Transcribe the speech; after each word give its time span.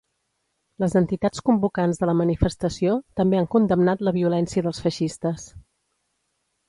Les 0.83 0.95
entitats 1.01 1.43
convocants 1.49 2.01
de 2.03 2.09
la 2.11 2.15
manifestació 2.21 2.95
també 3.21 3.41
han 3.41 3.49
condemnat 3.57 4.01
la 4.09 4.15
violència 4.19 4.67
dels 4.69 4.81
feixistes. 4.87 5.47